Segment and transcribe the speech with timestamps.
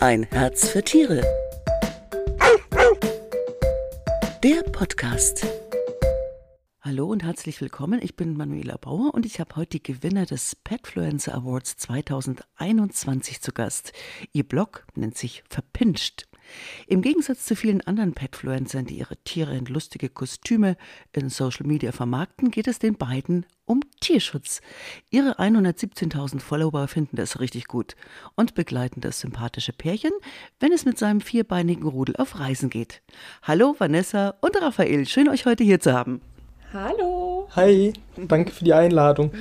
[0.00, 1.22] Ein Herz für Tiere.
[4.44, 5.44] Der Podcast.
[6.80, 8.00] Hallo und herzlich willkommen.
[8.00, 13.50] Ich bin Manuela Bauer und ich habe heute die Gewinner des Petfluencer Awards 2021 zu
[13.50, 13.92] Gast.
[14.32, 16.27] Ihr Blog nennt sich Verpinscht.
[16.86, 20.76] Im Gegensatz zu vielen anderen Petfluencern, die ihre Tiere in lustige Kostüme
[21.12, 24.60] in Social Media vermarkten, geht es den beiden um Tierschutz.
[25.10, 27.96] Ihre 117.000 Follower finden das richtig gut
[28.34, 30.12] und begleiten das sympathische Pärchen,
[30.58, 33.02] wenn es mit seinem vierbeinigen Rudel auf Reisen geht.
[33.42, 36.20] Hallo Vanessa und Raphael, schön euch heute hier zu haben.
[36.72, 37.48] Hallo.
[37.56, 39.32] Hi, danke für die Einladung.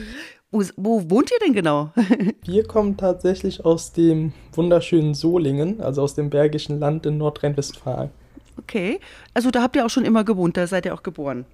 [0.49, 1.91] Wo, wo, wohnt ihr denn genau?
[2.45, 8.09] Wir kommen tatsächlich aus dem wunderschönen Solingen, also aus dem Bergischen Land in Nordrhein-Westfalen.
[8.57, 9.01] Okay,
[9.33, 11.45] also da habt ihr auch schon immer gewohnt, da seid ihr auch geboren.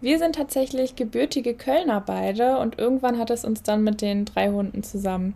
[0.00, 4.48] Wir sind tatsächlich gebürtige Kölner beide und irgendwann hat es uns dann mit den drei
[4.48, 5.34] Hunden zusammen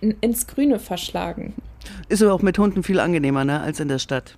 [0.00, 1.54] ins Grüne verschlagen.
[2.08, 4.36] Ist aber auch mit Hunden viel angenehmer, ne, als in der Stadt.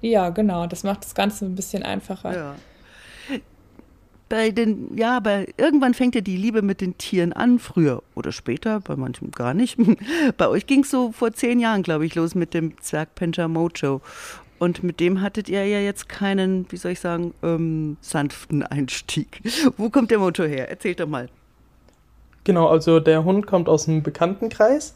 [0.00, 2.34] Ja, genau, das macht das Ganze ein bisschen einfacher.
[2.34, 2.54] Ja
[4.32, 8.32] bei den, ja, aber irgendwann fängt ja die Liebe mit den Tieren an, früher oder
[8.32, 9.76] später, bei manchem gar nicht.
[10.38, 14.00] bei euch ging es so vor zehn Jahren, glaube ich, los mit dem Zwergpinscher Mojo.
[14.58, 19.42] Und mit dem hattet ihr ja jetzt keinen, wie soll ich sagen, ähm, sanften Einstieg.
[19.76, 20.70] Wo kommt der Mojo her?
[20.70, 21.28] Erzählt doch mal.
[22.44, 24.94] Genau, also der Hund kommt aus einem Bekanntenkreis,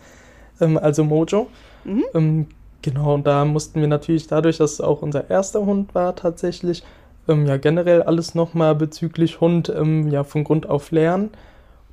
[0.62, 1.48] ähm, also Mojo.
[1.84, 2.04] Mhm.
[2.14, 2.46] Ähm,
[2.80, 6.82] genau, und da mussten wir natürlich dadurch, dass es auch unser erster Hund war, tatsächlich
[7.28, 11.30] ähm, ja generell alles nochmal bezüglich Hund ähm, ja von Grund auf lernen.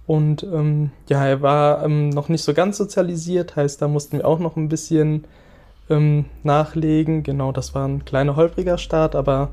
[0.06, 4.28] Und ähm, ja, er war ähm, noch nicht so ganz sozialisiert, heißt, da mussten wir
[4.28, 5.24] auch noch ein bisschen
[5.90, 7.24] ähm, nachlegen.
[7.24, 9.52] Genau, das war ein kleiner holpriger Start, aber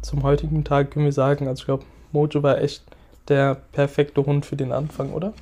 [0.00, 2.82] zum heutigen Tag können wir sagen, also ich glaube, Mojo war echt
[3.28, 5.32] der perfekte Hund für den Anfang, oder?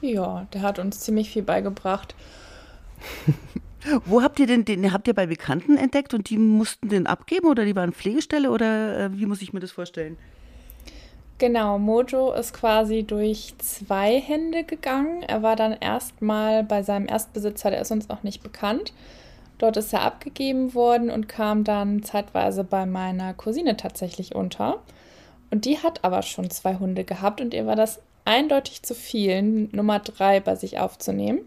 [0.00, 2.14] Ja, der hat uns ziemlich viel beigebracht.
[4.04, 7.46] Wo habt ihr denn den, habt ihr bei Bekannten entdeckt und die mussten den abgeben
[7.46, 10.16] oder die waren Pflegestelle oder äh, wie muss ich mir das vorstellen?
[11.38, 15.22] Genau, Mojo ist quasi durch zwei Hände gegangen.
[15.22, 18.94] Er war dann erstmal bei seinem Erstbesitzer, der ist uns auch nicht bekannt.
[19.58, 24.82] Dort ist er abgegeben worden und kam dann zeitweise bei meiner Cousine tatsächlich unter.
[25.50, 29.42] Und die hat aber schon zwei Hunde gehabt und ihr war das eindeutig zu viel,
[29.72, 31.40] Nummer drei bei sich aufzunehmen.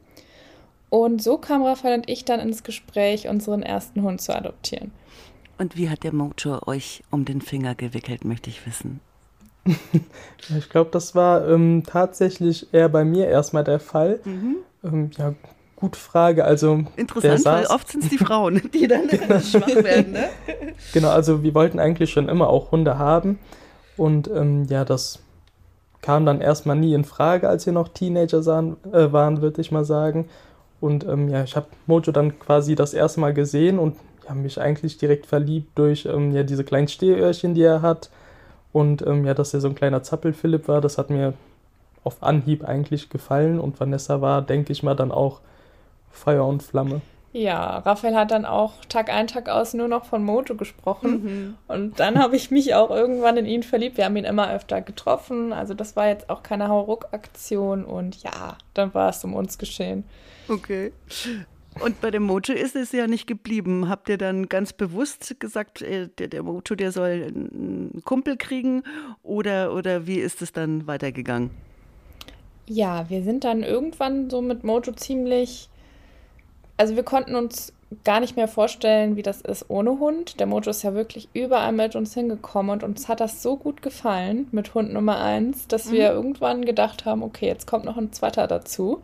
[0.90, 4.92] Und so kam Raphael und ich dann ins Gespräch, unseren ersten Hund zu adoptieren.
[5.58, 9.02] Und wie hat der Mojo euch um den Finger gewickelt, möchte ich wissen.
[10.58, 14.20] ich glaube, das war ähm, tatsächlich eher bei mir erstmal der Fall.
[14.24, 14.56] Mhm.
[14.84, 15.34] Ähm, ja,
[15.76, 16.46] gute Frage.
[16.46, 19.40] Also, Interessant, weil oft sind es die Frauen, die dann genau.
[19.40, 20.14] schwach werden.
[20.14, 20.30] Ne?
[20.94, 23.38] Genau, also wir wollten eigentlich schon immer auch Hunde haben.
[23.98, 25.20] Und ähm, ja, das
[26.02, 29.72] kam dann erstmal nie in Frage, als wir noch Teenager sahen, äh, waren, würde ich
[29.72, 30.30] mal sagen.
[30.82, 33.98] Und ähm, ja, ich habe Mojo dann quasi das erste Mal gesehen und
[34.28, 38.10] ja, mich eigentlich direkt verliebt durch ähm, ja, diese kleinen Stehöhrchen, die er hat.
[38.72, 41.34] Und ähm, ja, dass er so ein kleiner Zappel-Philipp war, das hat mir
[42.04, 43.60] auf Anhieb eigentlich gefallen.
[43.60, 45.42] Und Vanessa war, denke ich mal, dann auch
[46.12, 47.02] Feuer und Flamme.
[47.32, 51.24] Ja, Raphael hat dann auch Tag ein, Tag aus nur noch von Mojo gesprochen.
[51.24, 51.58] Mhm.
[51.68, 53.98] Und dann habe ich mich auch irgendwann in ihn verliebt.
[53.98, 55.54] Wir haben ihn immer öfter getroffen.
[55.54, 57.86] Also das war jetzt auch keine Hauruck-Aktion.
[57.86, 60.06] Und ja, dann war es um uns geschehen.
[60.48, 60.92] Okay.
[61.80, 63.90] Und bei dem Mojo ist es ja nicht geblieben.
[63.90, 68.84] Habt ihr dann ganz bewusst gesagt, äh, der, der Mojo, der soll einen Kumpel kriegen?
[69.22, 71.52] Oder, oder wie ist es dann weitergegangen?
[72.66, 75.70] Ja, wir sind dann irgendwann so mit Mojo ziemlich.
[76.80, 77.74] Also, wir konnten uns
[78.06, 80.40] gar nicht mehr vorstellen, wie das ist ohne Hund.
[80.40, 83.82] Der Mojo ist ja wirklich überall mit uns hingekommen und uns hat das so gut
[83.82, 85.92] gefallen mit Hund Nummer eins, dass mhm.
[85.92, 89.02] wir irgendwann gedacht haben, okay, jetzt kommt noch ein zweiter dazu.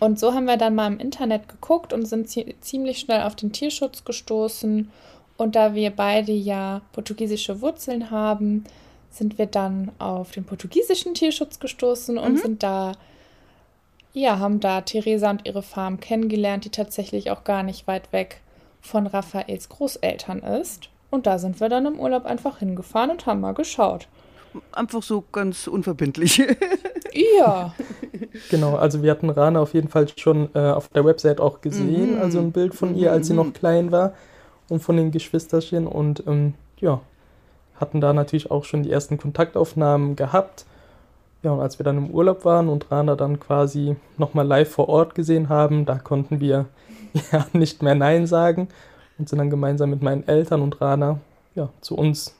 [0.00, 3.52] Und so haben wir dann mal im Internet geguckt und sind ziemlich schnell auf den
[3.52, 4.90] Tierschutz gestoßen.
[5.36, 8.64] Und da wir beide ja portugiesische Wurzeln haben,
[9.10, 12.38] sind wir dann auf den portugiesischen Tierschutz gestoßen und mhm.
[12.38, 12.92] sind da,
[14.12, 18.40] ja, haben da Theresa und ihre Farm kennengelernt, die tatsächlich auch gar nicht weit weg
[18.80, 20.88] von Raphaels Großeltern ist.
[21.10, 24.08] Und da sind wir dann im Urlaub einfach hingefahren und haben mal geschaut.
[24.72, 26.42] Einfach so ganz unverbindlich.
[27.38, 27.74] ja.
[28.50, 32.16] Genau, also wir hatten Rana auf jeden Fall schon äh, auf der Website auch gesehen,
[32.16, 32.22] mhm.
[32.22, 33.52] also ein Bild von ihr, als sie noch mhm.
[33.54, 34.14] klein war
[34.68, 37.00] und von den Geschwisterchen und ähm, ja,
[37.76, 40.66] hatten da natürlich auch schon die ersten Kontaktaufnahmen gehabt.
[41.42, 44.88] Ja, und als wir dann im Urlaub waren und Rana dann quasi nochmal live vor
[44.88, 46.66] Ort gesehen haben, da konnten wir
[47.32, 48.68] ja nicht mehr Nein sagen
[49.18, 51.18] und sind dann gemeinsam mit meinen Eltern und Rana
[51.54, 52.36] ja, zu uns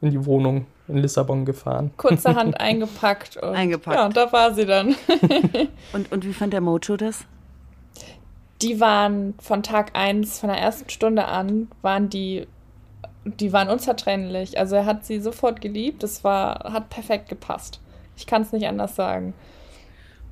[0.00, 1.90] in die Wohnung in Lissabon gefahren.
[1.96, 3.36] Kurzerhand eingepackt.
[3.36, 3.96] Und, eingepackt.
[3.96, 4.94] Ja, und da war sie dann.
[5.92, 7.26] und, und wie fand der Mojo das?
[8.62, 12.46] die waren von Tag 1, von der ersten Stunde an, waren die,
[13.24, 14.58] die waren unzertrennlich.
[14.58, 16.02] Also er hat sie sofort geliebt.
[16.02, 17.80] Es war, hat perfekt gepasst.
[18.18, 19.32] Ich kann es nicht anders sagen.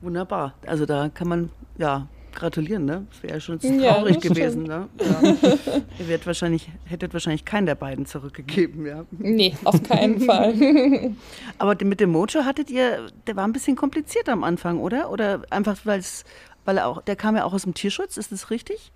[0.00, 0.54] Wunderbar.
[0.66, 3.06] Also da kann man ja gratulieren, ne?
[3.10, 4.88] Das wäre ja schon traurig ja, gewesen, ne?
[5.00, 5.22] Ja.
[5.98, 9.04] Ihr werdet wahrscheinlich, hättet wahrscheinlich keinen der beiden zurückgegeben, ja.
[9.12, 10.52] Nee, auf keinen Fall.
[11.58, 15.10] Aber mit dem Mojo hattet ihr, der war ein bisschen kompliziert am Anfang, oder?
[15.10, 16.24] Oder einfach, weil es,
[16.64, 18.92] weil er auch, der kam ja auch aus dem Tierschutz, ist das richtig?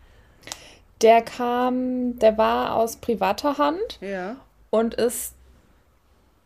[1.00, 4.36] Der kam, der war aus privater Hand ja.
[4.68, 5.34] und ist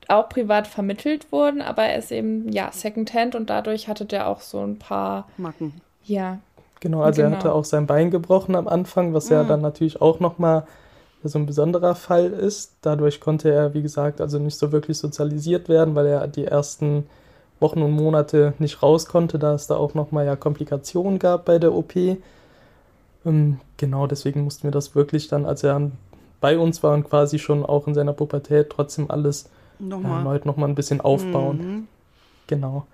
[0.08, 4.40] auch privat vermittelt worden, aber er ist eben, ja, Secondhand und dadurch hatte der auch
[4.40, 5.80] so ein paar Macken.
[6.04, 6.38] Ja,
[6.84, 7.34] Genau, also genau.
[7.34, 9.36] er hatte auch sein Bein gebrochen am Anfang, was mhm.
[9.36, 10.66] ja dann natürlich auch nochmal
[11.22, 12.74] so ein besonderer Fall ist.
[12.82, 17.06] Dadurch konnte er, wie gesagt, also nicht so wirklich sozialisiert werden, weil er die ersten
[17.58, 21.58] Wochen und Monate nicht raus konnte, da es da auch nochmal ja Komplikationen gab bei
[21.58, 21.96] der OP.
[23.24, 25.90] Ähm, genau, deswegen mussten wir das wirklich dann, als er
[26.42, 29.48] bei uns war und quasi schon auch in seiner Pubertät trotzdem alles
[29.78, 30.18] nochmal.
[30.18, 31.58] erneut nochmal ein bisschen aufbauen.
[31.58, 31.88] Mhm.
[32.46, 32.86] Genau.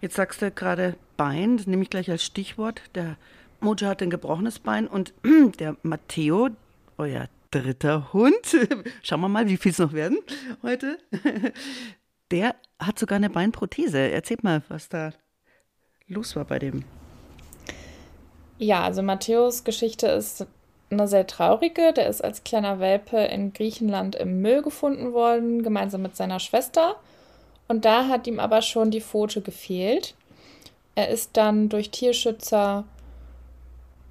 [0.00, 2.82] Jetzt sagst du gerade Bein, das nehme ich gleich als Stichwort.
[2.94, 3.16] Der
[3.60, 5.12] Mojo hat ein gebrochenes Bein und
[5.58, 6.50] der Matteo,
[6.96, 8.56] euer dritter Hund,
[9.02, 10.18] schauen wir mal, wie viel es noch werden
[10.62, 10.98] heute,
[12.30, 13.98] der hat sogar eine Beinprothese.
[13.98, 15.12] Erzählt mal, was da
[16.06, 16.84] los war bei dem.
[18.58, 20.46] Ja, also Matthäus Geschichte ist
[20.90, 21.92] eine sehr traurige.
[21.92, 26.96] Der ist als kleiner Welpe in Griechenland im Müll gefunden worden, gemeinsam mit seiner Schwester.
[27.68, 30.14] Und da hat ihm aber schon die Pfote gefehlt.
[30.94, 32.84] Er ist dann durch Tierschützer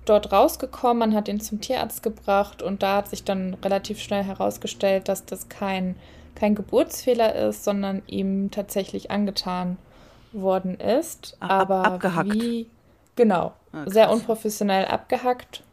[0.06, 4.24] dort rausgekommen, man hat ihn zum Tierarzt gebracht und da hat sich dann relativ schnell
[4.24, 5.96] herausgestellt, dass das kein,
[6.36, 9.78] kein Geburtsfehler ist, sondern ihm tatsächlich angetan
[10.32, 11.36] worden ist.
[11.40, 12.34] Ab, Aber abgehackt.
[12.34, 12.68] Wie,
[13.16, 15.64] genau, ah, sehr unprofessionell abgehackt,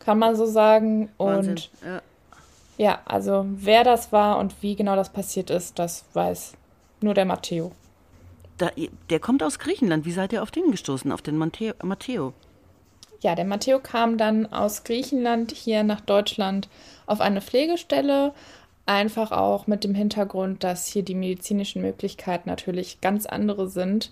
[0.00, 1.10] kann man so sagen.
[1.18, 1.52] Wahnsinn.
[1.52, 2.02] Und ja.
[2.76, 6.54] ja, also wer das war und wie genau das passiert ist, das weiß
[7.00, 7.70] nur der Matteo.
[8.58, 8.70] Da,
[9.08, 10.04] der kommt aus Griechenland.
[10.04, 12.34] Wie seid ihr auf den gestoßen, auf den Matteo?
[13.22, 16.68] Ja, der Matteo kam dann aus Griechenland hier nach Deutschland
[17.06, 18.32] auf eine Pflegestelle.
[18.86, 24.10] Einfach auch mit dem Hintergrund, dass hier die medizinischen Möglichkeiten natürlich ganz andere sind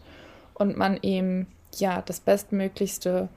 [0.54, 1.46] und man ihm
[1.76, 3.28] ja das Bestmöglichste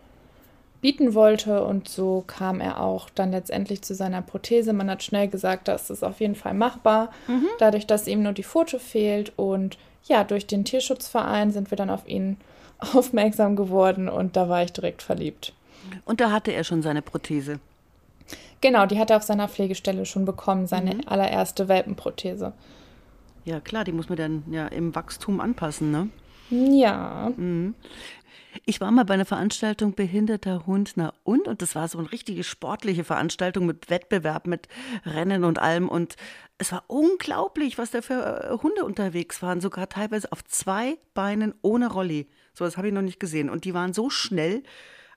[0.82, 1.64] bieten wollte.
[1.64, 4.74] Und so kam er auch dann letztendlich zu seiner Prothese.
[4.74, 7.48] Man hat schnell gesagt, das ist auf jeden Fall machbar, mhm.
[7.60, 9.34] dadurch, dass ihm nur die Foto fehlt.
[9.38, 12.38] Und ja, durch den Tierschutzverein sind wir dann auf ihn
[12.94, 15.54] aufmerksam geworden und da war ich direkt verliebt.
[16.06, 17.60] Und da hatte er schon seine Prothese.
[18.62, 21.02] Genau, die hat er auf seiner Pflegestelle schon bekommen, seine mhm.
[21.08, 22.54] allererste Welpenprothese.
[23.44, 26.10] Ja, klar, die muss man dann ja im Wachstum anpassen, ne?
[26.52, 27.32] Ja.
[27.36, 27.74] Mhm.
[28.66, 32.12] Ich war mal bei einer Veranstaltung Behinderter Hund na und und das war so eine
[32.12, 34.68] richtige sportliche Veranstaltung mit Wettbewerb, mit
[35.06, 36.16] Rennen und allem und
[36.58, 41.54] es war unglaublich, was da für äh, Hunde unterwegs waren, sogar teilweise auf zwei Beinen
[41.62, 42.28] ohne Rolli.
[42.54, 44.64] So das habe ich noch nicht gesehen und die waren so schnell.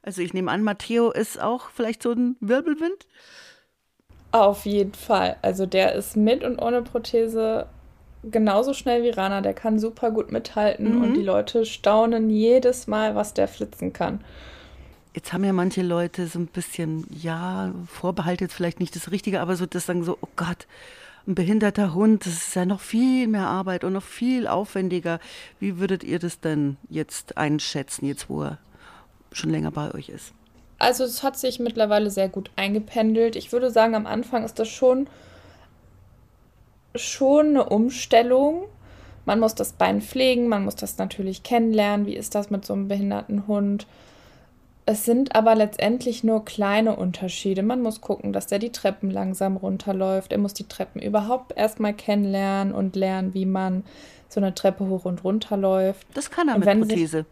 [0.02, 3.06] Also ich nehme an, Matteo ist auch vielleicht so ein Wirbelwind.
[4.32, 5.36] Auf jeden Fall.
[5.42, 7.68] Also der ist mit und ohne Prothese
[8.30, 11.02] genauso schnell wie Rana, der kann super gut mithalten mhm.
[11.02, 14.20] und die Leute staunen jedes Mal, was der flitzen kann.
[15.14, 19.54] Jetzt haben ja manche Leute so ein bisschen, ja, vorbehaltet vielleicht nicht das Richtige, aber
[19.56, 20.66] so das sagen so, oh Gott,
[21.26, 25.20] ein behinderter Hund, das ist ja noch viel mehr Arbeit und noch viel aufwendiger.
[25.60, 28.58] Wie würdet ihr das denn jetzt einschätzen, jetzt wo er
[29.32, 30.32] schon länger bei euch ist?
[30.78, 33.36] Also es hat sich mittlerweile sehr gut eingependelt.
[33.36, 35.06] Ich würde sagen, am Anfang ist das schon
[36.94, 38.64] schon eine Umstellung.
[39.26, 42.06] Man muss das Bein pflegen, man muss das natürlich kennenlernen.
[42.06, 43.86] Wie ist das mit so einem behinderten Hund?
[44.86, 47.62] Es sind aber letztendlich nur kleine Unterschiede.
[47.62, 50.30] Man muss gucken, dass der die Treppen langsam runterläuft.
[50.30, 53.84] Er muss die Treppen überhaupt erstmal kennenlernen und lernen, wie man
[54.28, 56.06] so eine Treppe hoch und runter läuft.
[56.12, 57.18] Das kann er mit Prothese.
[57.18, 57.26] Sich,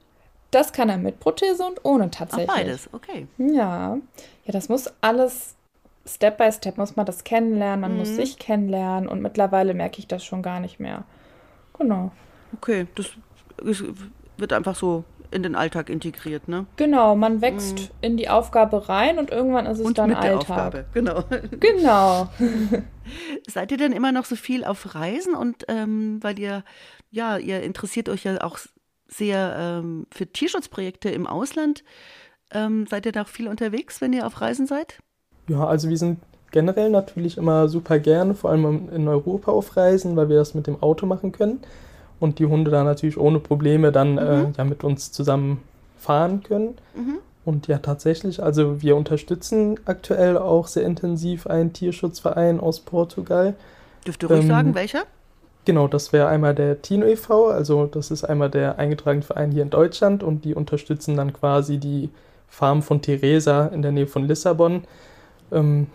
[0.50, 2.49] das kann er mit Prothese und ohne tatsächlich.
[2.50, 3.26] Ach, beides, okay.
[3.37, 3.99] Ja.
[4.45, 5.54] Ja, das muss alles
[6.06, 7.99] Step by Step muss man das kennenlernen, man mhm.
[7.99, 11.04] muss sich kennenlernen und mittlerweile merke ich das schon gar nicht mehr.
[11.78, 12.12] Genau.
[12.56, 13.11] Okay, das
[14.37, 16.66] wird einfach so in den Alltag integriert, ne?
[16.76, 17.88] Genau, man wächst mhm.
[18.02, 20.47] in die Aufgabe rein und irgendwann ist es und dann mit Alltag.
[20.47, 20.85] Der Aufgabe.
[20.92, 21.25] Genau.
[21.61, 22.28] Genau.
[23.49, 26.64] Seid ihr denn immer noch so viel auf Reisen und ähm, weil ihr
[27.11, 28.59] ja, ihr interessiert euch ja auch
[29.06, 31.85] sehr ähm, für Tierschutzprojekte im Ausland.
[32.50, 34.99] Ähm, seid ihr da auch viel unterwegs, wenn ihr auf Reisen seid?
[35.49, 36.18] Ja, also wir sind
[36.50, 40.66] generell natürlich immer super gerne, vor allem in Europa auf Reisen, weil wir das mit
[40.66, 41.61] dem Auto machen können
[42.20, 44.44] und die Hunde da natürlich ohne Probleme dann äh, mhm.
[44.44, 45.61] äh, ja mit uns zusammen
[45.99, 46.76] fahren können.
[46.94, 47.18] Mhm.
[47.44, 53.54] Und ja, tatsächlich, also wir unterstützen aktuell auch sehr intensiv einen Tierschutzverein aus Portugal.
[54.06, 55.02] Dürft ihr ruhig ähm, sagen, welcher?
[55.64, 59.62] Genau, das wäre einmal der Tino e.V., also das ist einmal der eingetragene Verein hier
[59.62, 62.11] in Deutschland und die unterstützen dann quasi die
[62.49, 64.84] Farm von Theresa in der Nähe von Lissabon.
[65.52, 65.87] Ähm,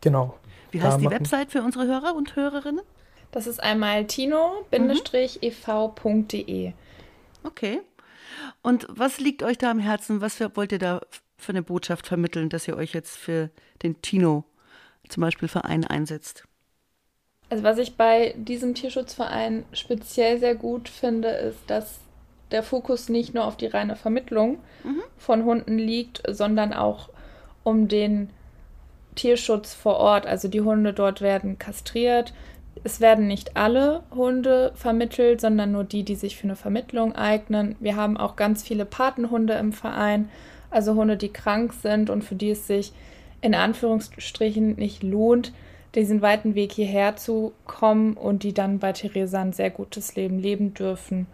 [0.00, 0.38] genau.
[0.70, 2.82] Wie heißt die Website für unsere Hörer und Hörerinnen?
[3.30, 4.72] Das ist einmal tino-ev.de.
[7.44, 7.80] Okay.
[8.62, 10.20] Und was liegt euch da am Herzen?
[10.20, 11.00] Was für, wollt ihr da
[11.36, 13.50] für eine Botschaft vermitteln, dass ihr euch jetzt für
[13.82, 14.44] den Tino
[15.08, 16.44] zum Beispiel Verein einsetzt?
[17.50, 22.00] Also was ich bei diesem Tierschutzverein speziell sehr gut finde, ist, dass
[22.50, 25.02] der Fokus nicht nur auf die reine Vermittlung mhm.
[25.16, 27.10] von Hunden liegt, sondern auch
[27.62, 28.30] um den
[29.14, 30.26] Tierschutz vor Ort.
[30.26, 32.32] Also die Hunde dort werden kastriert.
[32.82, 37.76] Es werden nicht alle Hunde vermittelt, sondern nur die, die sich für eine Vermittlung eignen.
[37.80, 40.28] Wir haben auch ganz viele Patenhunde im Verein,
[40.70, 42.92] also Hunde, die krank sind und für die es sich
[43.40, 45.52] in Anführungsstrichen nicht lohnt,
[45.94, 50.38] diesen weiten Weg hierher zu kommen und die dann bei Theresa ein sehr gutes Leben
[50.38, 51.26] leben dürfen.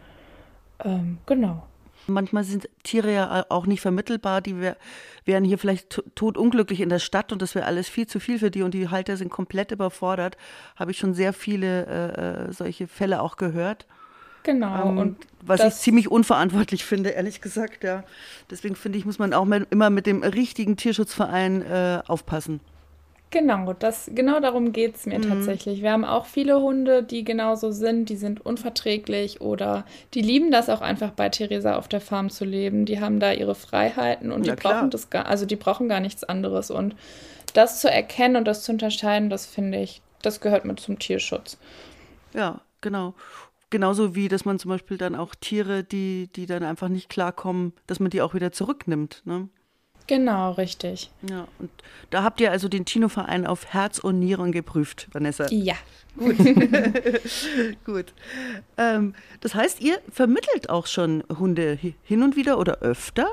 [0.84, 1.62] Ähm, genau.
[2.06, 4.40] Manchmal sind Tiere ja auch nicht vermittelbar.
[4.40, 4.76] Die wär,
[5.24, 8.50] wären hier vielleicht totunglücklich in der Stadt und das wäre alles viel zu viel für
[8.50, 10.36] die und die Halter sind komplett überfordert.
[10.76, 13.86] Habe ich schon sehr viele äh, äh solche Fälle auch gehört.
[14.42, 14.88] Genau.
[14.88, 18.04] Ähm, und was ich ziemlich unverantwortlich finde, ehrlich gesagt, ja.
[18.50, 22.60] Deswegen finde ich, muss man auch immer mit dem richtigen Tierschutzverein äh, aufpassen.
[23.32, 25.28] Genau, das, genau darum geht es mir mhm.
[25.28, 25.82] tatsächlich.
[25.82, 29.84] Wir haben auch viele Hunde, die genauso sind, die sind unverträglich oder
[30.14, 32.86] die lieben das auch einfach bei Theresa auf der Farm zu leben.
[32.86, 36.00] Die haben da ihre Freiheiten und ja, die brauchen das gar, also die brauchen gar
[36.00, 36.72] nichts anderes.
[36.72, 36.96] Und
[37.54, 41.56] das zu erkennen und das zu unterscheiden, das finde ich, das gehört mit zum Tierschutz.
[42.34, 43.14] Ja, genau.
[43.70, 47.74] Genauso wie, dass man zum Beispiel dann auch Tiere, die, die dann einfach nicht klarkommen,
[47.86, 49.22] dass man die auch wieder zurücknimmt.
[49.24, 49.48] Ne?
[50.06, 51.10] Genau, richtig.
[51.28, 51.70] Ja, und
[52.10, 55.46] da habt ihr also den Tino-Verein auf Herz und Nieren geprüft, Vanessa.
[55.50, 55.76] Ja.
[56.18, 56.36] Gut.
[57.84, 58.12] Gut.
[58.76, 63.28] Ähm, das heißt, ihr vermittelt auch schon Hunde hin und wieder oder öfter?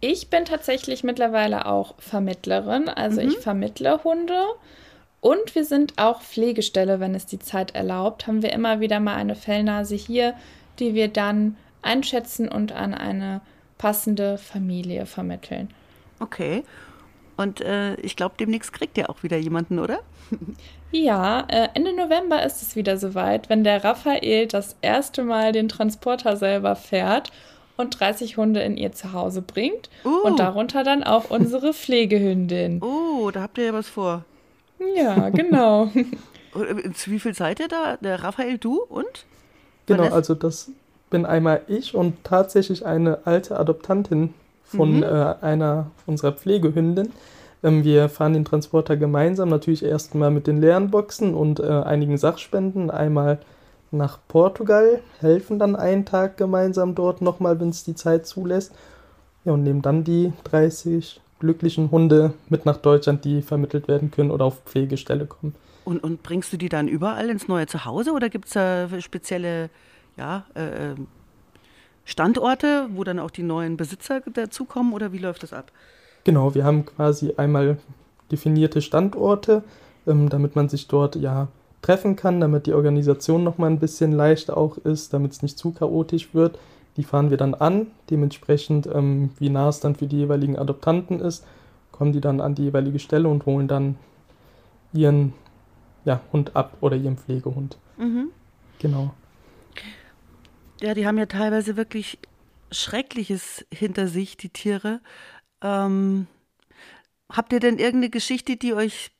[0.00, 2.88] Ich bin tatsächlich mittlerweile auch Vermittlerin.
[2.88, 3.28] Also mhm.
[3.28, 4.40] ich vermittle Hunde.
[5.20, 8.26] Und wir sind auch Pflegestelle, wenn es die Zeit erlaubt.
[8.26, 10.34] Haben wir immer wieder mal eine Fellnase hier,
[10.78, 13.40] die wir dann einschätzen und an eine
[13.78, 15.72] passende Familie vermitteln.
[16.20, 16.64] Okay.
[17.36, 20.00] Und äh, ich glaube, demnächst kriegt ihr auch wieder jemanden, oder?
[20.90, 25.68] Ja, äh, Ende November ist es wieder soweit, wenn der Raphael das erste Mal den
[25.68, 27.30] Transporter selber fährt
[27.76, 29.88] und 30 Hunde in ihr Zuhause bringt.
[30.04, 30.26] Uh.
[30.26, 32.82] Und darunter dann auch unsere Pflegehündin.
[32.82, 34.24] Oh, da habt ihr ja was vor.
[34.96, 35.90] Ja, genau.
[37.04, 37.98] Wie viel seid ihr da?
[37.98, 39.26] Der Raphael, du und?
[39.86, 40.16] Genau, Vanessa?
[40.16, 40.70] also das
[41.10, 44.34] bin einmal ich und tatsächlich eine alte Adoptantin
[44.64, 45.02] von mhm.
[45.02, 47.12] äh, einer unserer Pflegehünden.
[47.62, 52.16] Ähm, wir fahren den Transporter gemeinsam, natürlich erstmal mit den leeren Boxen und äh, einigen
[52.16, 52.90] Sachspenden.
[52.90, 53.38] Einmal
[53.90, 58.72] nach Portugal, helfen dann einen Tag gemeinsam dort nochmal, wenn es die Zeit zulässt.
[59.44, 64.30] Ja, und nehmen dann die 30 glücklichen Hunde mit nach Deutschland, die vermittelt werden können
[64.30, 65.54] oder auf Pflegestelle kommen.
[65.84, 69.70] Und, und bringst du die dann überall ins neue Zuhause oder gibt es da spezielle
[70.18, 71.06] ja, äh, ähm,
[72.04, 75.70] Standorte, wo dann auch die neuen Besitzer dazukommen oder wie läuft das ab?
[76.24, 77.78] Genau, wir haben quasi einmal
[78.30, 79.62] definierte Standorte,
[80.06, 81.48] ähm, damit man sich dort ja
[81.82, 85.58] treffen kann, damit die Organisation noch mal ein bisschen leichter auch ist, damit es nicht
[85.58, 86.58] zu chaotisch wird.
[86.96, 91.20] Die fahren wir dann an, dementsprechend, ähm, wie nah es dann für die jeweiligen Adoptanten
[91.20, 91.46] ist,
[91.92, 93.96] kommen die dann an die jeweilige Stelle und holen dann
[94.92, 95.34] ihren
[96.04, 97.76] ja, Hund ab oder ihren Pflegehund.
[97.98, 98.30] Mhm.
[98.78, 99.10] Genau.
[100.80, 102.18] Ja, die haben ja teilweise wirklich
[102.70, 105.00] Schreckliches hinter sich, die Tiere.
[105.62, 106.26] Ähm,
[107.30, 109.10] habt ihr denn irgendeine Geschichte, die euch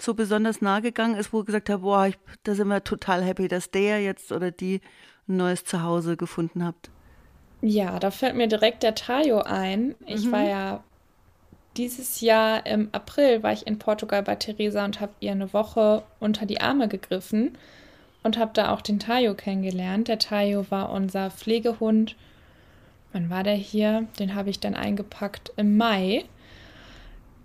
[0.00, 3.22] so besonders nahe gegangen ist, wo ihr gesagt habt, boah, ich, da sind wir total
[3.22, 4.80] happy, dass der jetzt oder die
[5.28, 6.90] ein neues Zuhause gefunden habt?
[7.62, 9.94] Ja, da fällt mir direkt der Tayo ein.
[10.06, 10.32] Ich mhm.
[10.32, 10.84] war ja
[11.76, 16.04] dieses Jahr im April war ich in Portugal bei Theresa und habe ihr eine Woche
[16.20, 17.56] unter die Arme gegriffen
[18.24, 20.08] und habe da auch den Tayo kennengelernt.
[20.08, 22.16] Der Tayo war unser Pflegehund.
[23.12, 24.08] Wann war der hier?
[24.18, 26.24] Den habe ich dann eingepackt im Mai.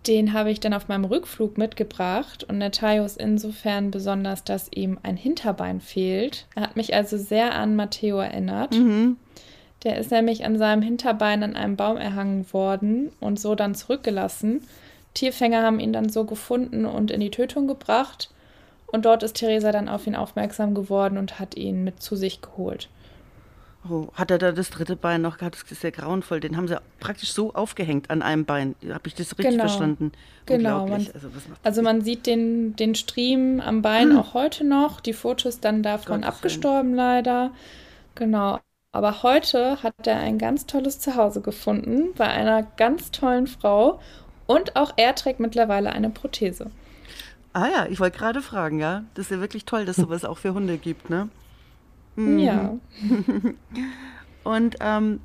[0.08, 4.72] Den habe ich dann auf meinem Rückflug mitgebracht und der Tayo ist insofern besonders, dass
[4.74, 6.48] ihm ein Hinterbein fehlt.
[6.56, 8.74] Er hat mich also sehr an Matteo erinnert.
[8.74, 9.18] Mhm.
[9.84, 14.62] Der ist nämlich an seinem Hinterbein an einem Baum erhangen worden und so dann zurückgelassen.
[15.14, 18.30] Tierfänger haben ihn dann so gefunden und in die Tötung gebracht.
[18.92, 22.42] Und dort ist Theresa dann auf ihn aufmerksam geworden und hat ihn mit zu sich
[22.42, 22.90] geholt.
[23.90, 25.56] Oh, hat er da das dritte Bein noch gehabt?
[25.62, 26.42] Das ist ja grauenvoll.
[26.42, 28.76] Den haben sie praktisch so aufgehängt an einem Bein.
[28.90, 29.64] Habe ich das richtig genau.
[29.64, 30.12] verstanden?
[30.46, 30.86] Genau.
[30.86, 31.30] Man, also,
[31.64, 34.20] also, man sieht den, den Stream am Bein hm.
[34.20, 35.00] auch heute noch.
[35.00, 37.52] Die Fotos dann davon Gott abgestorben leider.
[38.16, 38.60] Genau.
[38.92, 44.02] Aber heute hat er ein ganz tolles Zuhause gefunden bei einer ganz tollen Frau.
[44.46, 46.72] Und auch er trägt mittlerweile eine Prothese.
[47.54, 49.04] Ah ja, ich wollte gerade fragen, ja.
[49.16, 51.30] Das ist ja wirklich toll, dass sowas auch für Hunde gibt, ne?
[52.16, 52.40] Mhm.
[52.40, 52.78] Ja.
[54.44, 55.20] Und ähm,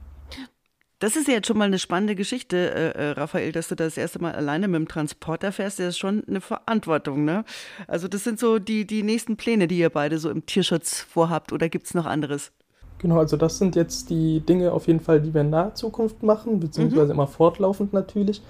[1.01, 3.99] das ist ja jetzt schon mal eine spannende Geschichte, äh, äh, Raphael, dass du das
[3.99, 5.79] erste Mal alleine mit dem Transporter fährst.
[5.79, 7.45] Das ist schon eine Verantwortung, ne?
[7.87, 11.53] Also das sind so die, die nächsten Pläne, die ihr beide so im Tierschutz vorhabt.
[11.53, 12.53] Oder gibt es noch anderes?
[12.99, 16.23] Genau, also das sind jetzt die Dinge auf jeden Fall, die wir in naher Zukunft
[16.23, 17.11] machen, beziehungsweise mhm.
[17.11, 18.41] immer fortlaufend natürlich.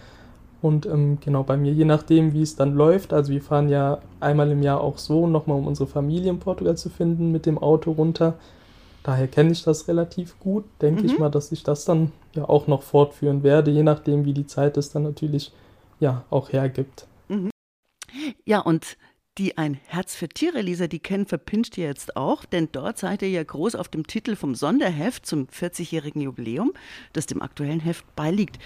[0.64, 3.98] Und ähm, genau bei mir, je nachdem, wie es dann läuft, also wir fahren ja
[4.18, 7.58] einmal im Jahr auch so, nochmal um unsere Familie in Portugal zu finden, mit dem
[7.58, 8.38] Auto runter.
[9.02, 10.64] Daher kenne ich das relativ gut.
[10.80, 11.06] Denke mhm.
[11.06, 14.46] ich mal, dass ich das dann ja auch noch fortführen werde, je nachdem, wie die
[14.46, 15.52] Zeit es dann natürlich
[16.00, 17.06] ja auch hergibt.
[17.28, 17.50] Mhm.
[18.46, 18.96] Ja, und
[19.36, 23.20] die ein Herz für Tiere, Lisa, die kennen verpinscht ihr jetzt auch, denn dort seid
[23.20, 26.72] ihr ja groß auf dem Titel vom Sonderheft zum 40-jährigen Jubiläum,
[27.12, 28.58] das dem aktuellen Heft beiliegt.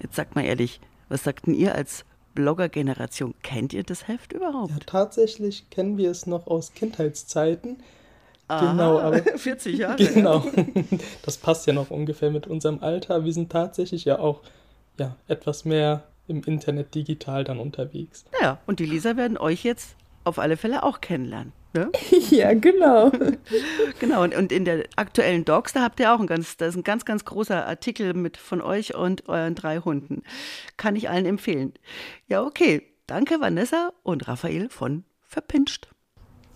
[0.00, 3.34] Jetzt sagt mal ehrlich, was sagten ihr als Blogger-Generation?
[3.42, 4.70] Kennt ihr das Heft überhaupt?
[4.70, 7.78] Ja, tatsächlich kennen wir es noch aus Kindheitszeiten.
[8.48, 9.96] Aha, genau, aber 40 Jahre.
[9.96, 10.44] Genau.
[11.22, 13.24] Das passt ja noch ungefähr mit unserem Alter.
[13.24, 14.42] Wir sind tatsächlich ja auch
[14.98, 18.24] ja, etwas mehr im Internet digital dann unterwegs.
[18.40, 21.52] Ja, und die Leser werden euch jetzt auf alle Fälle auch kennenlernen.
[21.76, 21.92] Ne?
[22.30, 23.12] ja, genau.
[24.00, 26.76] genau, und, und in der aktuellen Docs, da habt ihr auch ein ganz, das ist
[26.76, 30.22] ein ganz, ganz großer Artikel mit von euch und euren drei Hunden.
[30.78, 31.74] Kann ich allen empfehlen.
[32.28, 32.82] Ja, okay.
[33.06, 35.88] Danke, Vanessa und Raphael von Verpinscht.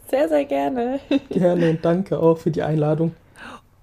[0.08, 0.98] Sehr, sehr gerne.
[1.28, 3.14] Gerne und danke auch für die Einladung.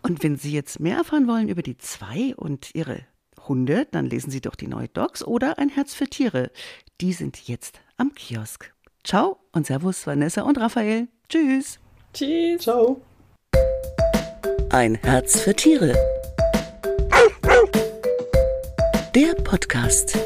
[0.01, 2.99] Und wenn Sie jetzt mehr erfahren wollen über die zwei und ihre
[3.47, 6.51] Hunde, dann lesen Sie doch die neue Docs oder Ein Herz für Tiere.
[6.99, 8.73] Die sind jetzt am Kiosk.
[9.05, 11.07] Ciao und Servus, Vanessa und Raphael.
[11.29, 11.77] Tschüss.
[12.13, 12.61] Tschüss.
[12.61, 13.01] Ciao.
[14.69, 15.93] Ein Herz für Tiere.
[19.13, 20.17] Der Podcast.